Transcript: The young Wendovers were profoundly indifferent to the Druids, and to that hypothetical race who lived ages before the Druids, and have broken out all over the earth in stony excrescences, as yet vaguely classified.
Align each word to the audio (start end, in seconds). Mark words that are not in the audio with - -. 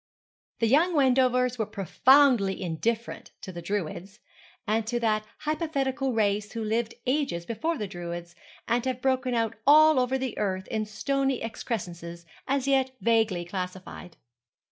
The 0.57 0.67
young 0.67 0.95
Wendovers 0.95 1.59
were 1.59 1.67
profoundly 1.67 2.59
indifferent 2.59 3.29
to 3.41 3.51
the 3.51 3.61
Druids, 3.61 4.17
and 4.67 4.87
to 4.87 4.99
that 4.99 5.25
hypothetical 5.41 6.11
race 6.13 6.53
who 6.53 6.63
lived 6.63 6.95
ages 7.05 7.45
before 7.45 7.77
the 7.77 7.85
Druids, 7.87 8.33
and 8.67 8.83
have 8.87 8.99
broken 8.99 9.35
out 9.35 9.53
all 9.67 9.99
over 9.99 10.17
the 10.17 10.35
earth 10.39 10.67
in 10.69 10.87
stony 10.87 11.43
excrescences, 11.43 12.25
as 12.47 12.67
yet 12.67 12.95
vaguely 12.99 13.45
classified. 13.45 14.17